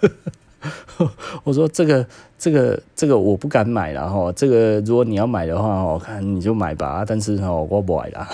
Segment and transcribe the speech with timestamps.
[1.44, 2.06] 我说这个
[2.38, 8.28] 这个这个我不敢买了哈，这个如果你要买的话，我看你就买吧，但是哈我不买了。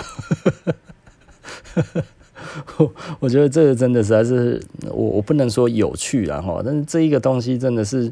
[3.19, 8.11] 我觉得这个真的实在是我我不能说有趣了哈，但是这一个东西真的是。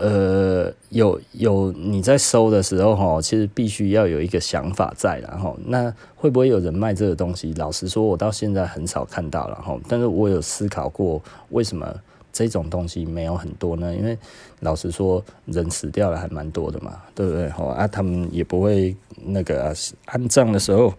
[0.00, 7.52] 呃，有有你在收的时候哈，其实必须要有一个想法在，然后那会不会有人卖这个东西？
[7.54, 9.76] 老实说，我到现在很少看到了哈。
[9.88, 11.92] 但是我有思考过，为什么
[12.38, 13.92] 这种东西没有很多呢？
[13.92, 14.16] 因为
[14.60, 17.48] 老实说，人死掉了还蛮多的嘛，对不对？
[17.48, 19.74] 哈啊，他们也不会那个
[20.04, 20.94] 安葬的时候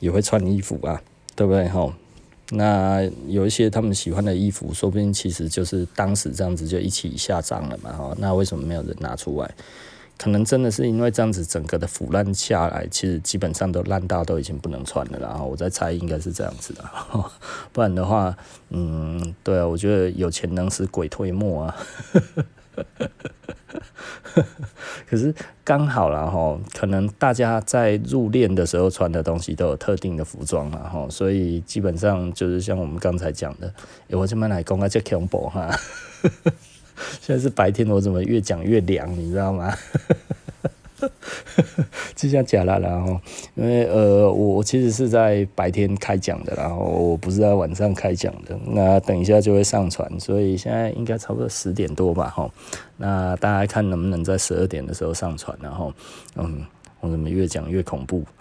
[0.00, 1.00] 也会穿衣服啊，
[1.36, 1.68] 对不对？
[1.68, 1.94] 哈。
[2.52, 8.12] 那有一些他们喜欢的衣服，说不定其实就是当时这样子就一起下葬了嘛，哈。
[8.18, 9.54] 那为什么没有人拿出来？
[10.20, 15.18] 可能真的是因为这样子整个的腐烂下来，其实基本上都烂到都已经不能穿了。
[15.18, 16.84] 然后我在猜，应该是这样子的，
[17.72, 18.36] 不然的话，
[18.68, 21.74] 嗯，对啊，我觉得有钱能使鬼推磨啊。
[25.08, 33.72] 可是刚好了哈，可能大家在入殓的时候穿的东西都有特定的服装嘛哈，所以基本上就是像我们刚才讲的，
[34.10, 35.74] 我这边来讲啊，这恐怖哈，
[37.20, 39.72] 现在是白天，我怎么越讲越凉，你知道吗？
[42.14, 43.18] 就像假了，然后
[43.54, 48.54] 因为呃，我我其实是在白天开讲的，然后我不是在晚上开讲的。
[48.66, 52.50] 那等一下就会上传，所以现在应该差不多十点多吧，哈。
[52.98, 55.90] 那大家看能不能在十二点的时候上传，然后
[56.36, 56.66] 嗯，
[57.00, 58.22] 我怎么越讲越恐怖？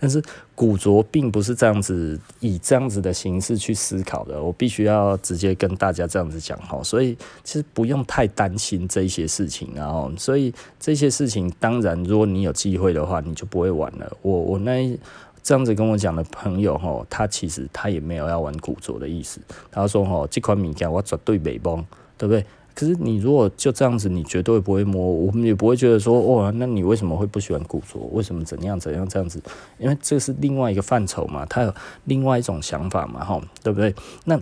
[0.00, 0.20] 但是
[0.58, 4.42] 古着并不是这样子，以这样子的形式去思考的。
[4.42, 14.16] 我必须要直接跟大家这样子讲哈，所以其实不用太担心这些事情，然后所以这些事情，当然如果你有机会的话，你就不会玩了。
[14.20, 14.98] 我我那
[15.44, 21.76] 这样子跟我讲的朋友哈，他其实他也没有要玩古着的意思，他说哈，这款物件我绝对袂摸，
[22.16, 22.44] 对不对？
[22.78, 27.98] 可是你如果就这样子，你绝对不会摸，我们也不会觉得说，哦，那你为什么会不喜欢古着？
[28.12, 29.42] 为什么怎样怎样这样子？
[29.80, 31.74] 因为这是另外一个范畴嘛，他有
[32.04, 33.92] 另外一种想法嘛，哈，对不对？
[34.26, 34.40] 那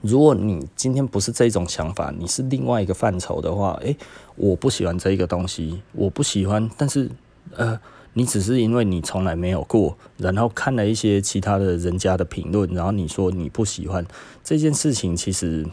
[0.00, 3.94] 如果你今天不是这种想法，你是另外一个范畴的话，诶，
[4.36, 7.10] 我不喜欢这一个东西，我不喜欢，但是
[7.54, 7.78] 呃，
[8.14, 14.06] 你只是因为你从来没有过，然后看了一些其他的人家的评论，然后你说你不喜欢
[14.42, 15.66] 这件事情，其实。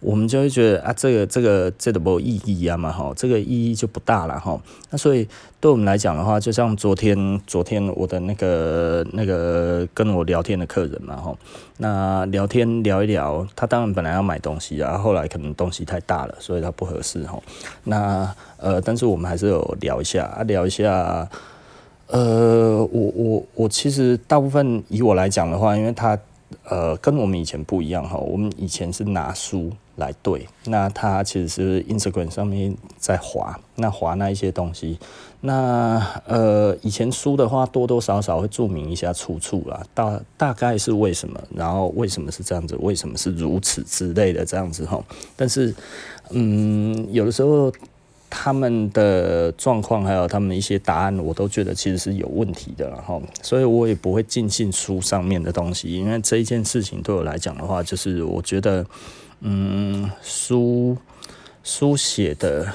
[0.00, 4.60] 我们就会觉得啊，这个这个这个没有意义啊嘛，哈，这个意义就不大了哈。
[4.90, 5.26] 那所以
[5.60, 11.34] 对我们来讲的话，就像昨天昨天我的那个那个跟我聊天的客人嘛，哈，
[11.78, 17.40] 那聊天聊一聊，他当然本来要买东西啊，后来可能东西太大了，所以他不合适哈。
[17.84, 21.28] 那呃，但是我们还是有聊一下啊，聊一下。
[22.08, 26.16] 呃，我我我其实大部分以我来讲的话，因为他
[26.68, 29.72] 呃跟我们以前不一样哈，我们以前是拿书。
[29.96, 34.98] 来对，那它其实是 Instagram 上面在划，那划那一些东西，
[35.40, 45.02] 那呃以前书的话多多少少会注明一下出处啦，大大概是为什么，然后为什么是这样子，为什么是如此之类的这样子哈，
[45.36, 45.74] 但是
[46.30, 47.72] 嗯有的时候
[48.36, 58.84] 他们的状况还有他们一些答案，我都觉得其实是有问题的然后，所以我也不会尽信书上面的东西，因为这一件事情对我来讲的话，就是我觉得。
[59.46, 60.96] 嗯，书
[61.62, 62.66] 书写的，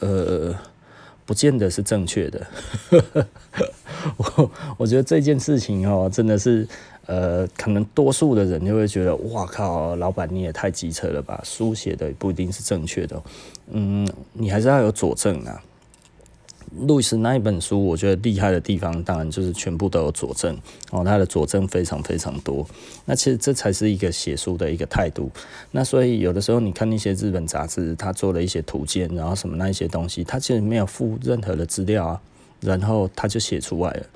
[0.00, 0.54] 呃，
[1.26, 2.46] 不见得是正确的。
[4.16, 6.66] 我我觉得这件事情哦，真的是，
[7.06, 11.40] 呃，可能多数的人就会觉得，哇靠，老板你也太机车了吧？
[11.44, 13.20] 书写的不一定是正确的，
[13.72, 15.60] 嗯，你还是要有佐证啊。
[16.86, 20.56] 路易斯那一本书，我觉得厉害的地方，当然就是全部都有佐证
[20.90, 22.66] 哦，他的佐证非常非常多。
[23.04, 25.30] 那其实这才是一个写书的一个态度。
[25.70, 32.20] 那所以有的时候你看那些日本杂志，他做了一些图鉴，然后什么那一些东西，他其实没有附任何的资料啊，
[32.60, 34.06] 然后他就写出来了。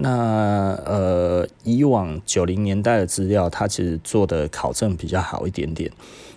[0.00, 5.90] 那呃，以往九零年代的资料，它其实做的考证比较好一点点。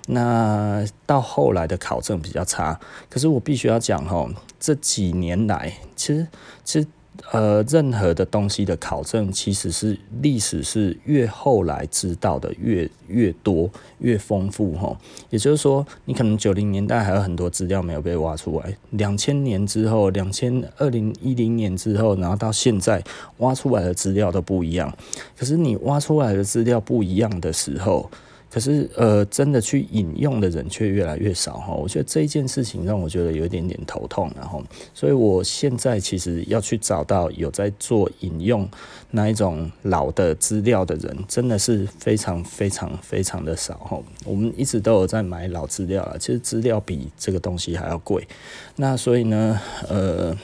[0.08, 6.28] 那到后来的考证比较差，可是我必须要讲哦，这几年来，其实
[6.64, 6.88] 其实
[7.32, 13.70] 呃，任何的东西的考证，其实是历史是越后来知道的越越多
[14.00, 14.98] 越丰富哈。
[15.30, 23.04] 也就是说，你可能九零年代还有很多资料没有被挖出来，两千年之后，两千二零一零年之后，然后到现在
[23.38, 24.92] 挖出来的资料都不一样。
[25.38, 28.10] 可是你挖出来的资料不一样的时候，
[28.52, 31.74] 可是呃，真的去引用的人却越来越少哈。
[31.74, 34.62] 我觉得这一件事情让我觉得有一点点头痛，然后，
[34.94, 38.70] 所以我现在其实要去找到有在做引用
[39.10, 43.98] 那一种老的资料的人，真的是非常非常非常的少哈。
[44.26, 48.28] 我们一直都有在买老资料啊，其实资料比这个东西还要贵。
[48.76, 50.38] 那所以呢，呃。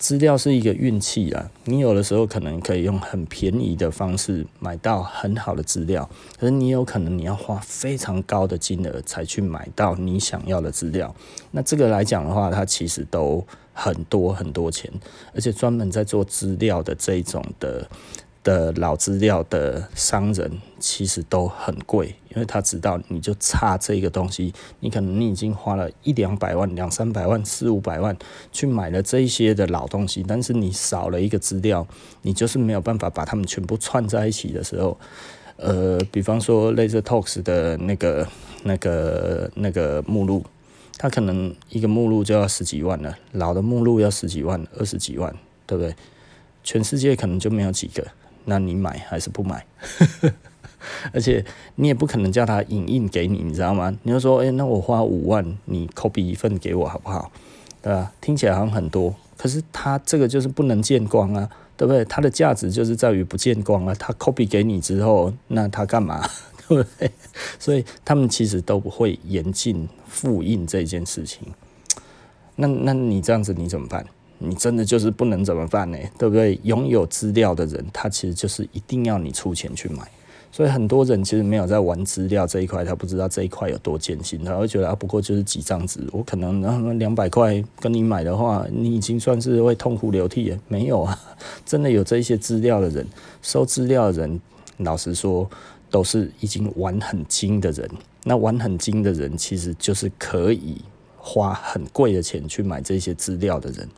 [0.00, 6.08] 资料是一个运气啊，你有的时候可能可以用很便宜的方式买到很好的资料，
[6.38, 11.14] 可是你有可能你要花非常高的金额才去买到你想要的资料。
[11.50, 14.90] 那这个来讲的话，它其实都很多很多钱，
[15.34, 17.86] 而且专门在做资料的这一种的。
[18.42, 28.16] 的老资料的商人其实都很贵，因为他知道你就差这个东西，你可能你已经花了一两百万、两三百万、四五百万
[28.50, 31.86] 去买了这一些的老东西，但是你少了一个资料，
[32.22, 34.98] 你就是没有办法把它们全部串在一起的时候，
[35.56, 38.26] 呃，比方说 Laser Talks 的那个、
[38.62, 40.42] 那个、那个目录，
[40.96, 45.34] 它可能一个目录就要十几万了，老的目录要十几万、二十几万，
[45.66, 45.94] 对不对？
[46.62, 48.06] 全世界可能就没有几个。
[48.44, 49.64] 那你买还是不买？
[51.12, 51.44] 而且
[51.76, 53.94] 你也不可能叫他影印给你，你知道吗？
[54.02, 57.30] 你就说，诶、那我花五万，你 copy 一份给我好不好？
[57.82, 58.12] 对吧？
[58.20, 62.04] 听起来好像很多，可是他这个就是不能见光啊，对不对？
[62.06, 63.94] 它的价值就是在于不见光啊。
[63.98, 66.26] 他 copy 给你之后，那他干嘛？
[66.68, 67.10] 对不对？
[67.58, 71.48] 所以他们其实都不会严禁复印这件事情。
[72.56, 74.06] 那那你这样子你怎么办？
[74.42, 75.98] 你真的就是不能怎么办呢？
[76.18, 76.58] 对不对？
[76.62, 80.10] 拥有资料的人，他其实就是一定要你出钱去买。
[80.52, 90.58] 所以很多人其实没有在玩资料这一块，他不知道这一块有多艰辛，他会觉得啊，不过就是几张纸，我可能那两百块跟你买的话，你已经算是会痛哭流涕了。
[90.66, 91.16] 没有啊，
[91.64, 93.06] 真的有这些资料的人，
[93.42, 94.40] 收资料的人，
[94.78, 95.48] 老实说，
[95.88, 97.88] 都是已经玩很精的人。
[98.24, 100.80] 那玩很精的人，其实就是可以
[101.16, 103.88] 花很贵的钱去买这些资料的人。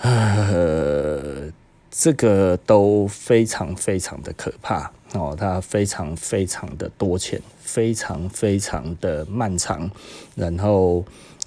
[0.00, 1.50] 呃，
[1.90, 4.90] 这个都非常非常的可怕。
[5.14, 9.90] 哦，它非常非常的多钱，非常非常的漫长，
[10.34, 11.02] 然后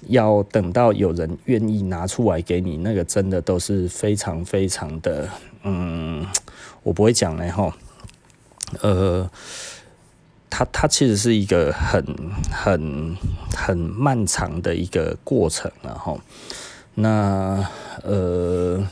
[0.08, 5.28] 要等到有人愿意拿出来给你，那个真的都是非常非常的，
[5.62, 6.26] 嗯，
[6.82, 7.72] 我不会讲嘞哈，
[8.80, 9.30] 呃，
[10.50, 12.04] 它它其实是一个很
[12.50, 13.16] 很
[13.56, 16.20] 很漫长的一个过程，然后。
[16.94, 17.66] 那
[18.02, 18.86] 呃，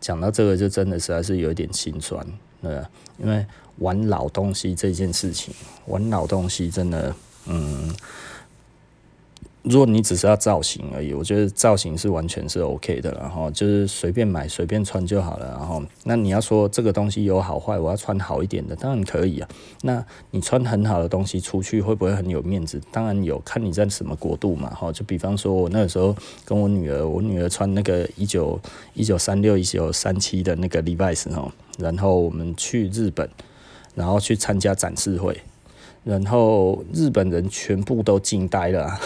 [0.00, 2.24] 讲到这个就真的实在是有点心酸，
[2.62, 2.82] 对，
[3.18, 3.44] 因为
[3.78, 5.54] 玩老东西这件事情，
[5.86, 7.14] 玩老东西真的，
[7.46, 7.94] 嗯。
[9.62, 15.48] 如果你只是要造型而已，我觉得造型是完全是 OK 的，然后就是随便买随便穿就好了。
[15.48, 19.48] 然后，那你要说这个东西有好坏，我要穿好一点的，当然可以啊。
[19.82, 22.80] 那你穿很好的东西出去会不会很有面子？
[22.90, 24.70] 当然有，看你在什么国度嘛。
[24.70, 26.16] 哈，就比方说我那个时候
[26.46, 28.58] 跟我女儿，我女儿穿那个一九
[28.94, 33.28] 一九三六一九三七的那个 Levi's 哈，然后我们去日本，
[33.94, 35.38] 然后去参加展示会。
[36.02, 39.00] 然后日本人全部都惊呆了，啊，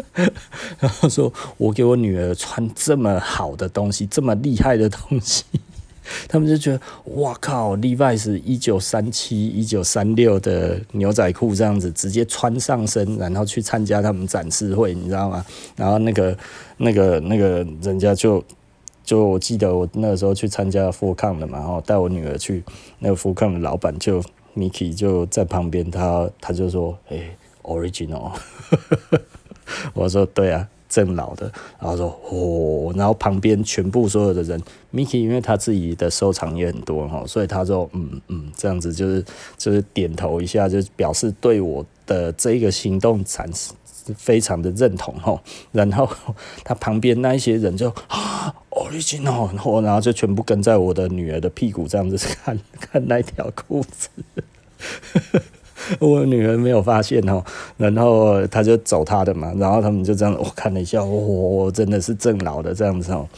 [0.80, 5.44] 然后说：“我给我女儿穿这么好的东西，这么厉害的东西，
[6.26, 6.80] 他们就觉得
[7.16, 15.44] 哇靠，Levi's 一九三七、一九三六的牛仔裤这样子直接穿上身，然后去参加他们展示会，你知道吗？
[15.76, 16.36] 然后那个、
[16.78, 18.42] 那个、那个人家就
[19.04, 22.64] 就我记得我那时候去参加 FurCon 的嘛，然后带我女儿去，
[23.00, 24.24] 那个 FurCon 的老板就。”
[24.58, 28.32] Mickey 就在旁边，他他就说：“诶、original。
[29.94, 34.60] ”我说：“对啊，正老的。”然后说：“哦。”然后旁边全部所有的人
[34.92, 39.24] ，Mickey 因为他自己的收藏也很多哈，所以他说：“嗯嗯，这样子就是
[39.56, 43.76] 就是点头一下，就表示对我的这一个行动产生。”
[44.16, 45.40] 非常的认同吼，
[45.72, 46.08] 然后
[46.64, 54.08] 他旁边那一些人就啊，original，然后然后就全部跟在我的女儿的屁股这样子 看看那条裤子，
[56.00, 57.42] 我女儿没有发现哦，
[57.76, 63.28] 然后他就走他的嘛，然后他们就这样我看了一下，哦，真的是正老的这样子哦，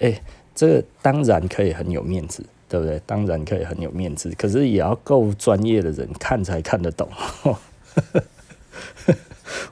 [0.00, 0.20] 哎，
[0.54, 3.00] 这个当然可以很有面子，对不对？
[3.06, 7.08] 当然可以很有面子，可是也要够专业的人看才看得懂。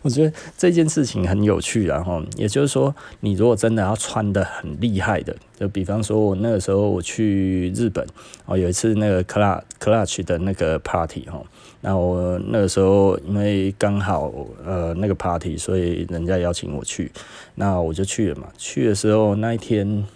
[0.06, 8.06] 我觉得这件事情很有趣，然后也就是说，你如果真的要穿得很厉害的，就比方说，我那个时候我去日本，
[8.44, 11.42] 哦，有一次那个 Clutch Clutch 的那个 party 哈，
[11.80, 14.32] 那我那个时候因为刚好
[14.64, 17.10] 呃那个 party，所以人家邀请我去，
[17.56, 18.46] 那我就去了嘛。
[18.56, 20.06] 去的时候那一天。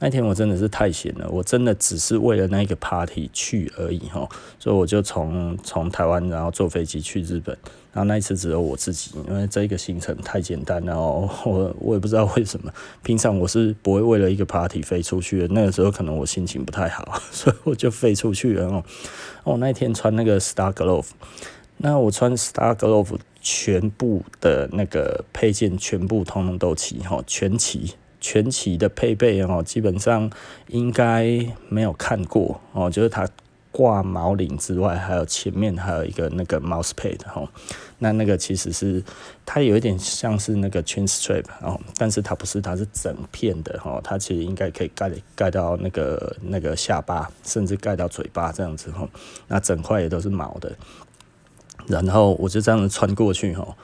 [0.00, 7.56] 那天我真的是太闲了，我真的只是为了那个 party 去而已哈，所以我就从从台湾然后坐飞机去日本，
[7.94, 12.70] 然后那一次只有我自己，因为这个行程太简单了，哦 我我也不知道为什么，
[13.04, 18.84] 平常我是不会为了一个 party 飞出去的，那个时候可能我心情不太好， 所以我就飞出去了哦。
[19.44, 21.10] 我那天穿那个 Star Glove，
[21.76, 27.94] 那我穿 Star Glove 全部的那个配件全部通通都齐哈，全齐。
[28.26, 30.30] 全齐的配备哦，基本上
[30.68, 32.90] 应该没有看过哦。
[32.90, 33.28] 就是它
[33.74, 37.42] 挂毛领之外，还有前面还有一个那个 mouse pad 哈。
[37.98, 39.02] 那那个其实是
[39.44, 44.00] 它有一点像是那个 chin strap 哦，但是它不是，它是整片的哈。
[44.04, 49.08] 它其实应该可以盖盖到那个那个下巴，甚至盖到嘴巴这样子哈。
[49.48, 50.72] 那整块也都是毛的。
[51.88, 53.76] 然后我就这样子穿过去哈，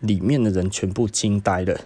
[0.00, 1.80] 里面的人全部惊呆了。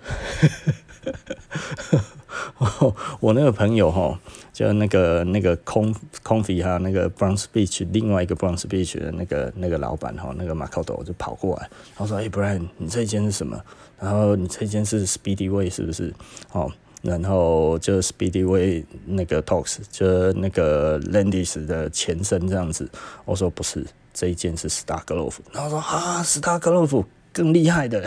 [3.20, 4.18] 我那个朋友哈，
[4.52, 13.60] 就那个那个空空飞哈，那个 Brown Speech 另外一个 Brown Speech 的那个那个老板哈，那个马考多就跑过来，他说：“哎，Brian，你这一间是什么？
[13.98, 16.12] 然后你这一间是 Speedy Way 是不是？
[16.52, 16.70] 哦，
[17.02, 22.88] 然后就 Speedy Way 那个 Talks 就那个 Landis 的前身这样子。
[23.24, 25.38] 我说不是，这一间是 Star Glove。
[25.52, 28.04] 然后说啊，Star Glove 更厉害的。”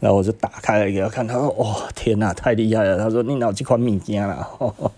[0.00, 4.48] 然后我就打开了给他看，他说：“哦，天哪，太厉害了！”他说：“你脑这款物件啦。”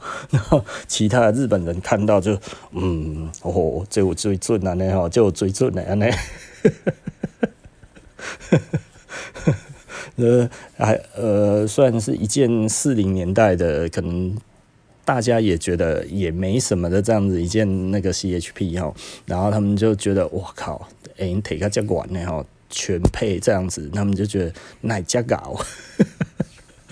[0.30, 2.38] 然后其他的日本人看到就，
[2.72, 6.06] 嗯，哦，这有水准啊，呢吼，这有水准啊，呢。
[10.16, 14.36] 呃，还呃，虽然是一件四零年代的，可能
[15.04, 18.92] 大家也觉得也没什么的这样子一件那个 CHP 哈，
[19.26, 22.44] 然后他们就觉得，哇靠，哎，你提个这管呢哈。
[22.70, 25.58] 全配这样子，他们就觉得哪家搞，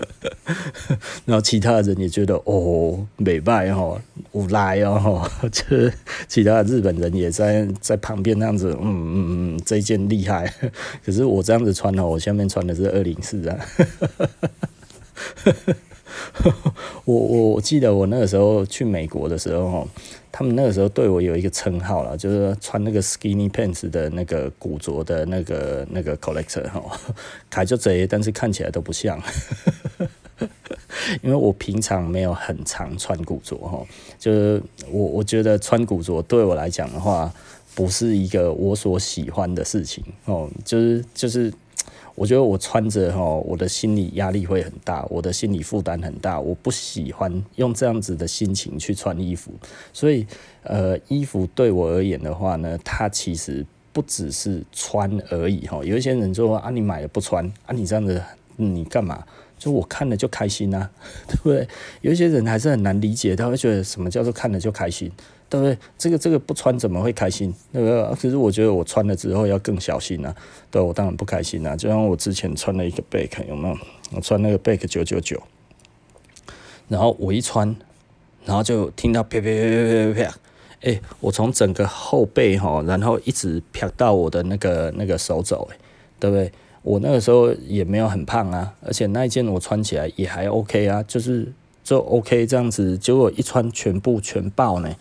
[1.25, 3.99] 然后其他人也觉得哦，美败哦，
[4.31, 5.91] 无赖哦，这
[6.27, 10.53] 其他日本人也在在旁边那样子，嗯嗯嗯，这件厉害。
[11.05, 13.57] 可是我这样子穿哦，我下面穿的是二零四啊。
[17.05, 19.87] 我我我记得我那个时候去美国的时候，
[20.31, 26.81] 他们那个时候对我有一个称号了，就是穿那个 skinny pants 的那个古着的那个那个 collector 哈，
[27.49, 29.21] 开就贼，但是看起来都不像，
[31.23, 33.85] 因为我平常没有很常穿古着哈，
[34.19, 37.33] 就是我我觉得穿古着对我来讲的话，
[37.73, 41.51] 不是一个我所喜欢的事情哦，就是就是。
[42.17, 49.51] 我觉得我穿着哈，我的心理压力会很大，我的心理负担很大，我不喜欢用这样子的心情去穿衣服，
[49.93, 50.25] 所以
[50.63, 55.83] 呃，衣服对我而言的话呢，它其实不只是穿而已哈。
[55.83, 58.19] 有一些人就说啊，你买了不穿啊，你这样子
[58.55, 59.23] 你干嘛？
[59.59, 60.89] 就我看了就开心啊，
[61.27, 61.67] 对不对？
[62.01, 65.11] 有一些人还是很难理解，他会觉得什么叫做看了就开心。
[65.49, 65.77] 对不对？
[65.97, 67.53] 这个这个不穿怎么会开心？
[67.71, 68.03] 对不对？
[68.15, 70.35] 可是我觉得我穿了之后要更小心啊。
[70.69, 71.75] 对，我当然不开心啊。
[71.75, 73.77] 就像我之前穿了一个 Back，有没有？
[74.11, 75.41] 我穿那个 Back 九九九，
[76.87, 77.75] 然后我一穿，
[78.45, 80.37] 然后就听到啪啪啪啪啪啪，
[80.81, 85.77] 哎，我从整个后背哈，然后一直啪到我的那个那个手肘，哎，
[86.19, 86.51] 对不对？
[86.83, 91.51] 我那个时候也没有很胖啊，而且那一件我穿起来也还 OK 啊，就是
[91.83, 94.95] 就 OK 这样子，结果一穿全部全爆呢。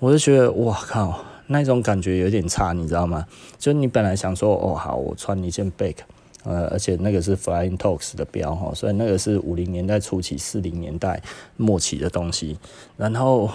[0.00, 3.26] 我就觉得，哇靠，那种感觉有点差，你知道吗？
[3.58, 5.96] 就你本来想说，哦好，我穿一件 Back，
[6.42, 11.22] 呃，而且那个是 Flying Talks 的标哈，所以那个是五零年代初期、四零年代
[11.56, 12.58] 末期的东西。
[12.98, 13.48] 然后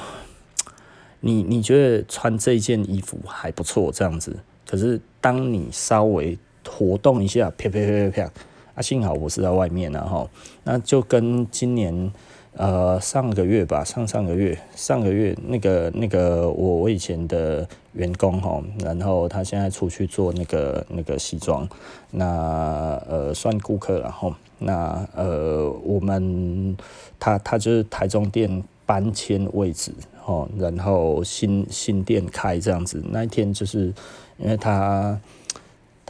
[1.20, 4.36] 你你觉得穿这件衣服还不错，这样子。
[4.68, 8.32] 可是当你稍微活动一下，啪啪啪啪啪，
[8.76, 10.30] 啊，幸好我是在外面啊哈，
[10.64, 12.12] 那就跟今年。
[12.60, 21.66] 呃，上个月吧，上上个月，上个月那个那个我我以前的员工哈，然后他现在出去做那个那个西装，
[22.12, 26.76] 那呃算顾客然后那呃我们
[27.18, 29.94] 他他就是台中店搬迁位置
[30.26, 33.94] 哦，然后新新店开这样子，那一天就是
[34.38, 35.18] 因为他。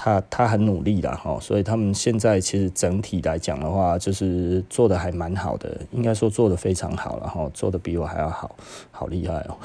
[0.01, 8.56] 他他很努力的，哈，所以他们现在其实整体来讲的话，就是做的还蛮好的，应该说做的非常好了，哈，做的比我还要好，
[8.91, 9.58] 好厉害哦。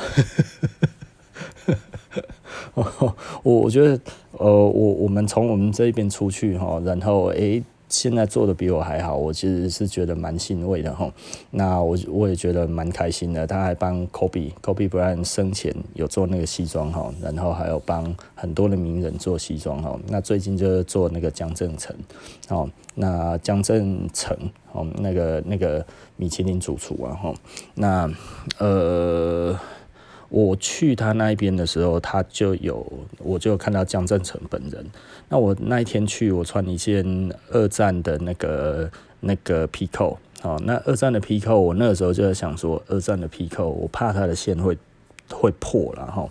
[2.75, 3.15] 我
[3.45, 4.01] 我觉得，
[4.33, 7.63] 呃，我我们从我们这一边出去哈，然后诶，
[7.95, 11.09] 现在做的比我还好，我其实是觉得蛮欣慰的哈。
[11.53, 13.47] 那我我也觉得蛮开心的。
[13.47, 19.97] 他还帮 Kobe Kobe Bryant 生前有做那个西装哈，然后还有帮很多的名人做西装哈。
[20.09, 21.95] 那最近就是做那个江振成
[22.49, 24.37] 哦，那江振成
[24.73, 25.87] 哦，那个那个
[26.17, 27.33] 米其林主厨啊哈。
[27.77, 28.11] 那
[28.59, 29.57] 呃。
[30.29, 32.87] 我去他那一边的时候，他就有，
[33.19, 34.85] 我就看到江振成本人。
[35.29, 38.91] 那我那一天去，我穿一件二战的那个
[39.21, 44.77] 那个皮扣，哦，那二战的皮扣，我那个时候就在想说，二战的皮扣，我怕它的线会
[45.31, 46.29] 会破了哈。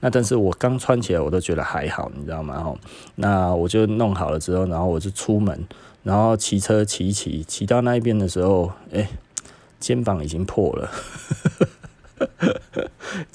[0.00, 2.62] 那但是我刚穿起来，我都觉得还好，你知道吗？
[2.62, 2.76] 哈，
[3.14, 5.66] 那我就弄好了之后，然后我就出门，
[6.02, 9.08] 然后骑车骑骑，骑到那一边的时候，哎、
[9.80, 10.90] 肩膀已经破了。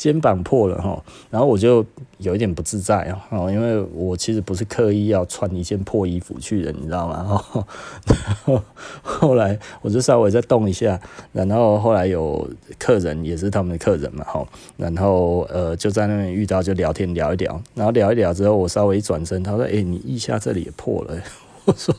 [0.02, 1.86] 肩膀破了哈，然后我就
[2.18, 7.40] 有一点不自在哦，因为我其实不是刻意要穿一件破衣服去的，你知道吗？
[8.10, 8.64] 然后
[9.04, 11.00] 后来我就稍微再动一下，
[11.32, 14.44] 然后后来有客人也是他们的客人嘛哈，
[14.76, 21.14] 然后呃就在那边遇到就聊天聊一聊，然后聊一聊之后我稍微一转身，他说：“哎，你腋下这里也破了。”
[21.66, 21.94] 我说：“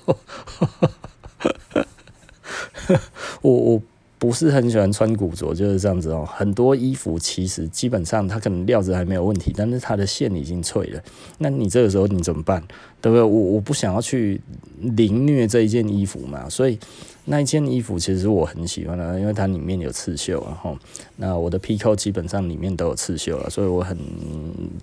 [3.43, 3.83] 我 我。”
[4.23, 6.25] 不是很喜欢穿古着，就是这样子哦。
[6.33, 11.02] 很多衣服其实基本上它可能料子还没有问题，但是它的线已经脆了。
[11.38, 12.62] 那你这个时候你怎么办？
[13.00, 13.21] 对不对？
[13.21, 14.41] 我我不想要去
[14.79, 16.79] 凌虐这一件衣服嘛，所以。
[17.25, 20.76] 那一件衣服其实我很喜欢的，因为它里面有刺绣，然后
[21.17, 23.97] 那我的皮扣基本上里面都有刺绣了，所以我很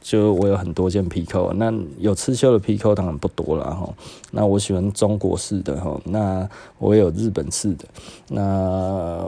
[0.02, 1.52] 就我有很多件皮扣。
[1.54, 3.94] 那有刺绣的皮扣当然不多了哈。
[4.32, 7.86] 那我喜欢中国式的哈，那我有日本式的，
[8.30, 9.26] 那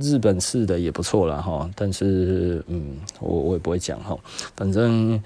[0.00, 1.70] 日本式的也不错了哈。
[1.76, 4.18] 但是嗯，我我也不会讲哈，
[4.56, 5.22] 反正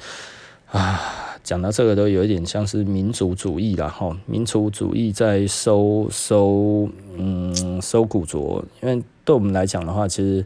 [0.71, 1.28] 啊。
[1.43, 10.45] 讲到这个都有一点像是民族主义啦，哈，民族主义在收收嗯收古着，因为对我们来讲的话，其实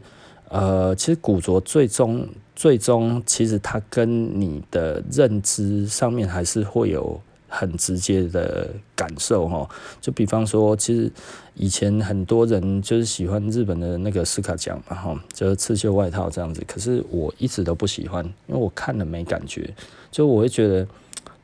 [0.49, 7.19] 呃其实古着最终最终其实它跟你的认知上面还是会有
[7.55, 9.69] 很直接的感受哈，
[10.01, 11.11] 就比方说，其实
[11.53, 19.71] 以前很多人就是喜欢日本的那个斯卡奖嘛哈，就是刺绣外套这样子，可是我一直都不喜欢，因为我看了没感觉。
[20.09, 20.87] 就我会觉得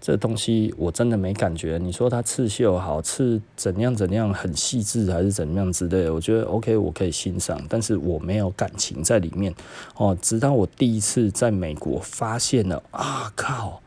[0.02, 1.78] 这东西我真的没感觉。
[1.80, 9.54] 你说它刺绣好，刺怎样怎样很细致还是怎样之类的，我觉得 OK，我可以欣赏，但是我没有感情在里面
[9.96, 10.18] 哦。
[10.20, 13.80] 直到我第一次在美国发现了，啊靠！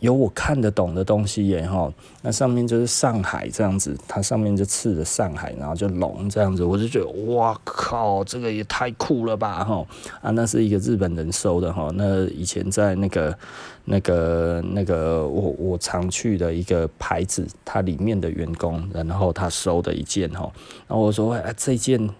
[0.00, 9.86] 有我看得懂的东西耶哈，那上面就是上海这样子，它上面就刺着上海，然后就龙这样子，我就觉得哇靠，这个也太酷了吧哈
[10.22, 13.38] 啊，那是一个日本人收的哈，那以前在那个
[13.84, 20.50] 那个那个我我常去的一个牌子，它里面的员工，然后他收的一件哈，
[20.88, 22.10] 然后我说哎这件。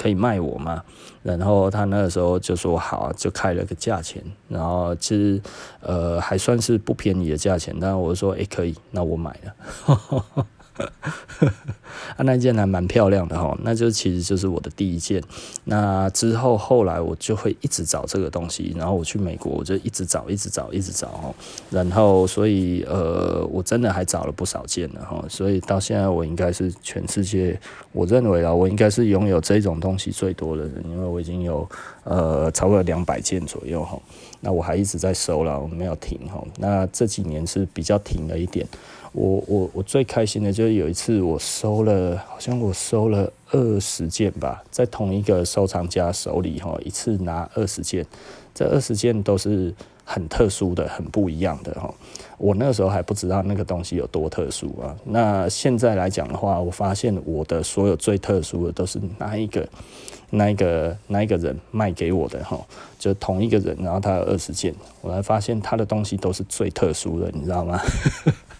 [0.00, 0.82] 可以卖我吗？
[1.22, 4.22] 然后他那个时候就说好，就开了个价钱。
[4.48, 5.40] 然后其实
[5.80, 10.46] 呃还算是不便宜的价钱，但我说诶、可以，那我买了。
[12.16, 15.22] 啊，那件还蛮漂亮的哈，那就其实就是我的第一件。
[15.64, 21.34] 那之后后来我就会一直找这个东西，然后我去美国我就一直找，一直找，一直找哈。
[21.70, 25.24] 然后所以呃，我真的还找了不少件的哈。
[25.28, 27.58] 所以到现在我应该是全世界，
[27.92, 31.68] 我认为啊，我应该是拥有这种东西最多的人，因为我已经有
[32.04, 33.98] 呃超过两百件左右哈。
[34.40, 36.42] 那我还一直在收了，我没有停哈。
[36.58, 38.66] 那这几年是比较停了一点。
[39.12, 48.06] 我我我最开心的就是有一次我收了，好像我收了二十件吧，在同一个收藏家手里哈，一次拿二十件，
[48.54, 51.92] 这二十件都是很特殊的、很不一样的哈。
[52.38, 54.96] 我那时候还不知道那个东西有多特殊啊。
[55.04, 59.68] 那现在来讲的话，我发现我的所有最特殊的都是那一个、
[60.30, 62.58] 那一个、那一个人卖给我的哈，
[62.98, 67.80] 就同一个人，然后他有二十件，我才发现他的东西都是最特殊的，你知道吗？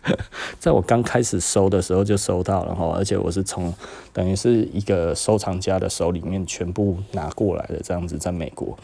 [0.58, 3.72] 在我刚开始收的时候就收到了哈，而且我是从
[4.12, 8.76] 等于是一个收藏家的手里面全部拿过来的，这样子在美国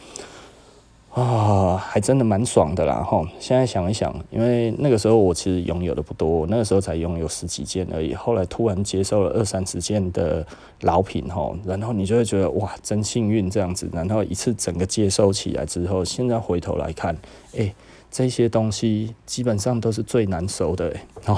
[1.13, 3.27] 啊，还真的蛮爽的啦哈。
[3.39, 8.13] 现在想一想，因为那个时候我其实拥有的不多，那个时候才拥有十几件而已。
[8.13, 10.45] 后来突然接受了二三十件的
[10.81, 13.89] 老品哈，然后你就会觉得哇，真幸运这样子。
[13.91, 17.17] 然后一次整个接收起来之后，现在回头来看，
[17.57, 17.73] 哎。
[18.17, 20.91] 这些东西基本上都是最难收的，
[21.27, 21.37] 哦，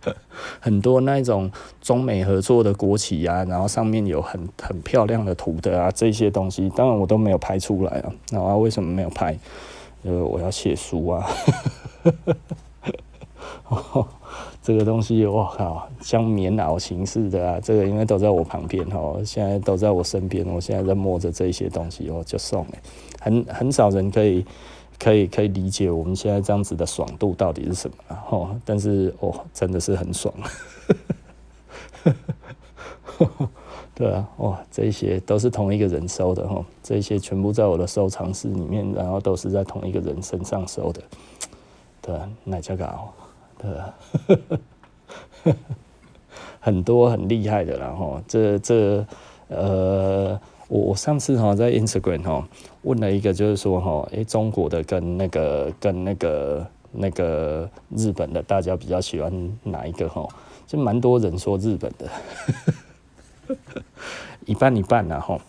[0.58, 8.10] 很多那种中美合作的国旗啊，然后上面有很很漂亮的图的啊，这些东西当然我都没有拍出来啊。
[8.30, 9.38] 那我为什么没有拍？
[10.04, 11.28] 呃，我要写书啊。
[14.62, 22.80] 这个东西我靠，像棉袄形式的啊，这个因为都在我旁边哦，现在都在我身边，我现在在摸着这些东西哦，就送哎，
[23.20, 24.42] 很很少人可以
[24.98, 30.32] 可以可以理解我们现在这样子的爽度到底是什么然后，但是哦，真的是很爽。
[33.94, 41.00] 对啊，哇，这些都是同一个人收的哈，这些全部在我的收藏室里面，然后都是在同一个人身上收的。
[42.02, 43.14] 对啊，哪家搞？
[43.58, 43.94] 对啊，
[46.60, 49.06] 很多很厉害的，然后这这
[49.48, 52.46] 呃，我我上次哈在 Instagram 哈
[52.86, 60.24] 问了一个，就是说哈，诶，中国的跟那个跟那个那个日本的，大家比较喜欢哪一个哈？
[60.68, 62.08] 就蛮多人说日本的。
[64.46, 65.40] 一半一半然后，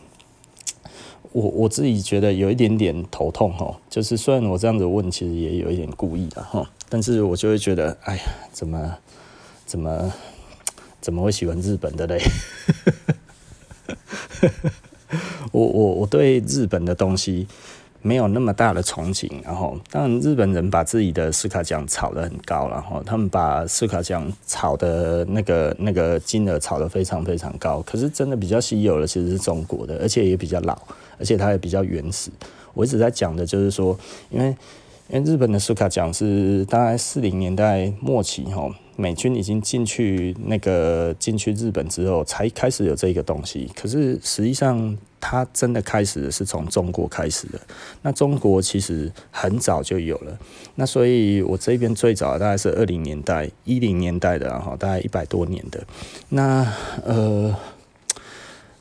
[1.31, 8.97] 我我自己觉得有一点点头痛哈，就是虽然我这样子问，其实也有一点故意的哈，但是我就会觉得，哎呀，怎么
[9.63, 10.11] 怎么
[10.99, 12.17] 怎么会喜欢日本的嘞？
[15.57, 17.47] 我我我对日本的东西。
[18.03, 30.77] 没有那么大的憧憬，然后当然日本人把自己的斯卡奖炒得很高，然后他们把斯卡奖炒的那个那个金额炒得非常非常高，可是真的比较稀有的其实是中国的，而且也比较老，
[31.17, 32.29] 而且它也比较原始。
[32.75, 33.97] 我一直在讲的就是说，
[34.29, 34.55] 因为
[35.09, 38.69] 因为日本的斯卡奖是大概四零年代末期哈。
[38.99, 43.69] 美军已经进去那个进去日本之后，才开始有这个东西。
[43.75, 47.59] 可是实际上，它真的开始的是从中国开始的。
[48.01, 50.37] 那中国其实很早就有了。
[50.75, 55.83] 那所以我这边最早大概是二零年代、一零年代的哈，大概一百多年的。
[56.29, 56.65] 那
[57.05, 57.55] 呃。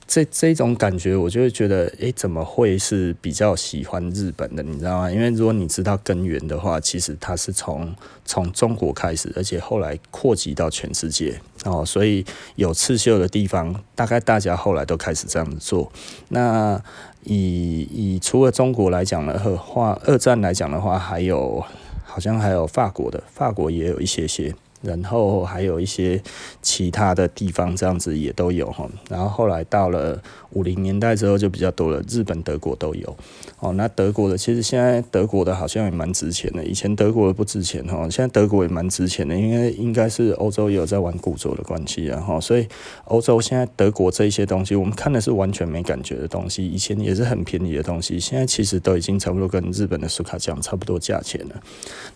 [0.07, 4.63] 这这种感觉，我就会觉得，诶，怎么会是比较喜欢日本的？
[4.63, 5.11] 你知道吗？
[5.11, 7.93] 因为如果你知道根源的话，其实它是从
[8.25, 11.85] 从中国开始，而且后来扩及到全世界哦。
[11.85, 15.91] 所以有刺绣的地方，大概大家后来都开始这样做。
[16.29, 16.81] 那
[17.25, 21.65] 以以除了中国来讲的话，二战来讲的话，还有
[22.05, 24.55] 好像还有法国的，法国也有一些些。
[24.87, 26.23] 然后还有一些
[26.63, 28.89] 其他的地方，这样子也都有哈。
[29.11, 30.23] 然后后来到了
[30.53, 33.17] 五零年代之后就比较多了，日本、德国都有。
[33.59, 42.41] 哦，那德国的其实现在德国的好像也蛮值钱的，以前德国的不值钱哈，现在德国也蛮值钱的，因为应该是欧洲也有在玩古着的关系啊哈。
[42.41, 42.69] 所以
[43.07, 51.61] 欧洲现在德国这一些东西，我们看的是完全没感觉的东西，以前也是很便宜的东西，现在其实都已经差不多跟日本的苏卡讲差不多价钱了。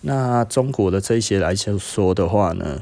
[0.02, 2.81] 那中国的这些来说的话呢，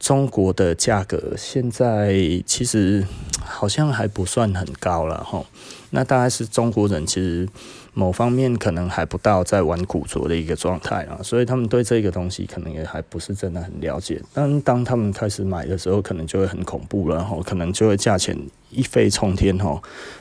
[0.00, 2.14] 中国的价格现在
[2.46, 3.06] 其实
[3.44, 5.44] 好像还不算很高了哈。
[5.90, 7.48] 那大概是中国人其实
[7.94, 14.20] 某方面可能还不到在玩古着的一个状态啊，所以他们对这个东西可能也还不是真的很了解。
[14.34, 18.36] 但当他们开始买的时候，可能就会很恐怖了哈，可能就会价钱
[18.70, 19.80] 一飞冲天哈，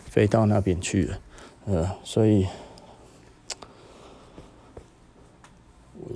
[0.09, 1.17] 飞到那边去了，
[1.65, 2.45] 呃，所以。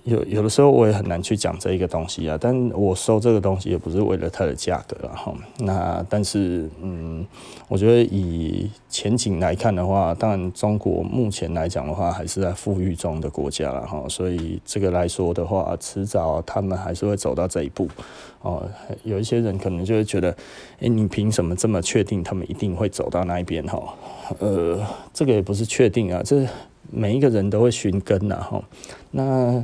[0.03, 5.33] 有有的时候我也很难去讲这一个东西啊，但我收这个东西也不是为了它的价格了哈。
[5.57, 7.25] 那但是嗯，
[7.67, 17.87] 我觉得以前景来看的话，当然中国目前来讲的话还是在富裕中的国家了哈，所以这个来说的话，迟早他们还是会走到这一步
[18.41, 18.67] 哦。
[19.03, 20.29] 有一些人可能就会觉得，
[20.79, 23.81] 哎，你凭什么这么确定他们一定会走到那一边哈？
[24.39, 24.79] 呃，
[25.13, 26.45] 这个也不是确定啊，这
[26.91, 28.61] 每一个人都会寻根呐哈。
[29.11, 29.63] 那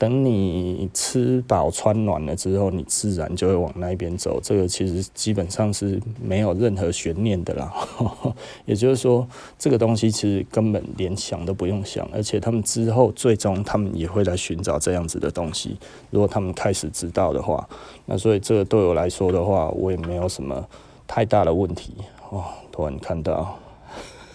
[0.00, 4.40] 等你吃饱穿暖了之后，你自然就会往那边走。
[4.42, 7.70] 这个其实基本上是没有任何悬念的啦。
[8.64, 15.76] 也就是说，这个东西其实根本连想都不用想，而且他们之后最终他们也会来寻找这样子的东西。
[16.08, 17.68] 如果他们开始知道的话，
[18.06, 20.66] 那所以这个对我来说的话，我也没有什么
[21.06, 21.92] 太大的问题。
[22.30, 23.58] 哦，突然看到，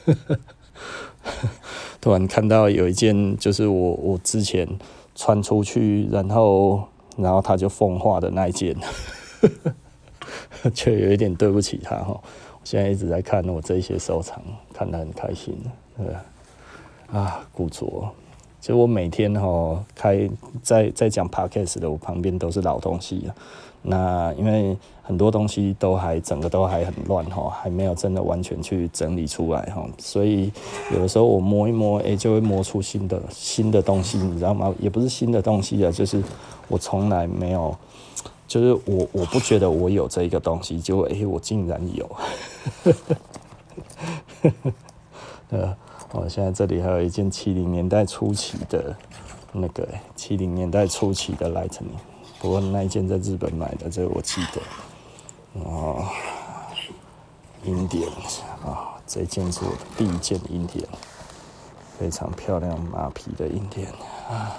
[2.00, 4.70] 突然看到有一件，就是我我之前。
[5.16, 6.84] 穿出去，然后，
[7.18, 8.76] 然后他就风化的那一件，
[10.76, 12.12] 却有一点对不起他哈。
[12.12, 14.42] 我现在一直在看我这些收藏，
[14.74, 15.58] 看得很开心，
[15.98, 16.08] 对
[17.12, 18.10] 啊，古着，
[18.66, 20.28] 就我每天哈开
[20.64, 23.30] 在在讲 podcast 的，我旁边都是老东西啊。
[23.84, 30.52] 那因为很多东西都还整个都还很乱哈，还没有真的完全去整理出来哈，所以
[30.92, 34.74] 有的时候我摸一摸，诶，就会摸出新的新的东西，你知道吗？
[34.80, 36.20] 也不是新的东西啊，就是
[36.68, 37.78] 我从来没有，
[38.48, 42.10] 就是我我不觉得我有这个东西，结果诶，我竟然有，
[45.52, 45.78] 呃，
[46.18, 48.96] 我现在这里还有一件七零年代初期的
[49.52, 51.92] 那个七零年代初期的 Lightning。
[52.42, 54.62] 我那一件在日本买的，这个我记得。
[55.62, 56.06] 哦，
[57.64, 58.08] 银点
[58.66, 60.88] 啊，这件是我的第一件银点，
[62.00, 63.88] 非常漂亮马皮的银点
[64.30, 64.56] 啊，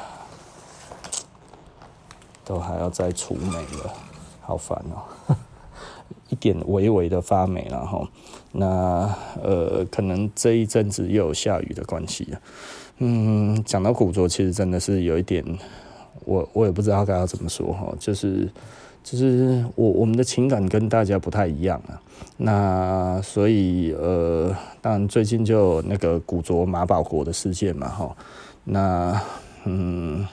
[2.45, 3.95] 都还要再除霉了，
[4.42, 5.37] 好烦哦。
[6.29, 8.07] 一点微微的发霉了哈，
[8.59, 12.27] 那呃，可能这一阵子又有下雨的关系。
[12.99, 15.45] 嗯，讲到古着，其实真的是有一点，
[16.25, 18.49] 我我也不知道该要怎么说哈，就是
[19.05, 22.01] 就是我我们的情感跟大家不太一样啊。
[22.38, 28.16] 那所以呃，当然最近就那个古着马保国的事件嘛哈。
[28.64, 29.21] 那
[29.64, 30.27] 嗯，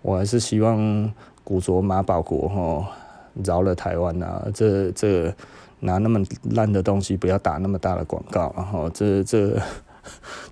[0.00, 1.12] 我还是希望
[1.44, 2.88] 古着马保国哈。
[3.44, 4.48] 饶了台湾啊！
[4.54, 5.30] 这这
[5.80, 8.52] 拿那么烂的东西，不要打那么大的广告。
[8.56, 9.60] 然后这这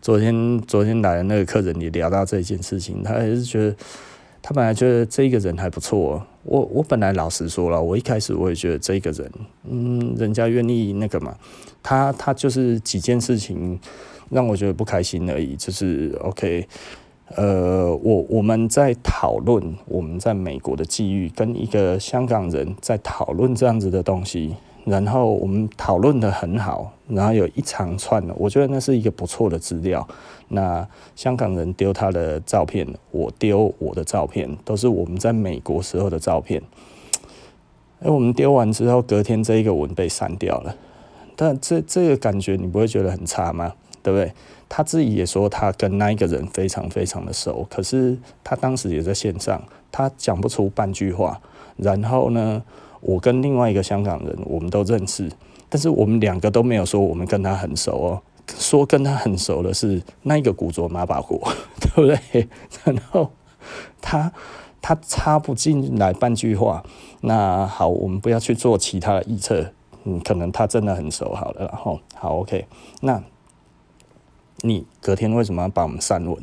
[0.01, 3.77] 昨天昨天来的那个客人也聊到这件事情，他还是觉得
[4.43, 6.23] 他本来觉得这个人还不错。
[6.43, 9.33] 我我本来老实说了，我一开始我也觉得这个人，
[9.69, 11.35] 嗯，人家愿意那个嘛，
[11.83, 13.79] 他他就是几件事情
[14.29, 16.69] 让我觉得不开心而已，就是 OK。
[17.37, 30.07] 呃，我我们在讨论我们在美国的际遇，跟一个香港人在讨论这样子的东西，然后我们讨论得很好，然后有一长串的，我觉得那是一个不错的资料。
[30.49, 36.63] 那香港人丢他的照片，我丢我的照片，都是我们在美国时候的照片。
[38.01, 40.77] 哎，我们丢完之后，隔天这一个文被删掉了，
[41.35, 43.73] 但这这个感觉你不会觉得很差吗？
[44.03, 44.33] 对不对？
[44.69, 51.41] 他自己也说他跟那一个人非常非常的熟，可是他当时也在线上，他讲不出半句话。
[51.77, 52.63] 然后呢，
[53.05, 55.31] 我跟另外一个香港人，我们都认识，
[55.69, 58.23] 但是我们两个都没有说我们跟他很熟哦。
[58.59, 61.39] 说跟他很熟的是那一个古着马保国，
[61.81, 62.49] 对不对？
[62.85, 63.31] 然后
[64.01, 64.33] 他
[64.83, 66.83] 他插不进来半句话。
[67.21, 69.73] 那好，我们不要去做其他的预测。
[70.05, 71.67] 嗯，可能他真的很熟好了。
[71.67, 72.67] 然后好，OK，
[73.01, 73.23] 那。
[74.61, 76.35] 你隔天为什么要把我们删文，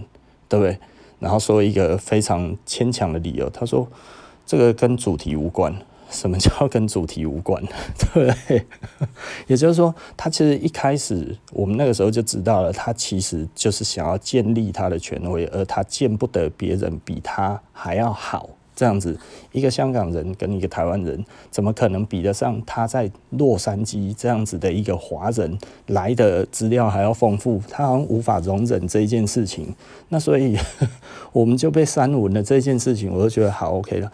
[0.47, 0.77] 对不对？
[1.17, 3.87] 然后说一个非常牵强的理由，他说
[4.45, 5.73] 这个跟主题无关。
[6.11, 7.63] 什么叫跟主题无关？
[8.13, 8.65] 对 不对？
[9.47, 18.49] 也就是说，他其实一开始我们那个时候就知道了，他其实就是想要建立他的权威，而他见不得别人比他还要好。
[18.73, 19.15] 这样子，
[19.51, 25.55] 一个香港人跟一个台湾人，怎么可能比得上他在洛杉矶这样子的一个华人
[25.87, 27.61] 来的资料还要丰富？
[27.69, 29.75] 他好像无法容忍这一件事情。
[30.09, 30.57] 那所以
[31.31, 34.11] 我们就被删文了这件事情，我就觉得好 OK 了。